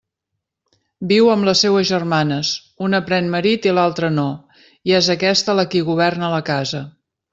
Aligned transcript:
Viu 1.11 1.27
amb 1.33 1.47
les 1.49 1.61
seues 1.65 1.85
germanes, 1.89 2.53
una 2.87 3.01
pren 3.09 3.29
marit 3.35 3.67
i 3.71 3.75
l'altra 3.79 4.09
no; 4.15 4.27
i 4.93 4.97
és 5.01 5.11
aquesta 5.17 5.57
la 5.61 5.67
qui 5.75 5.83
li 5.83 5.89
governa 5.91 6.33
la 6.37 6.45
casa. 6.53 6.83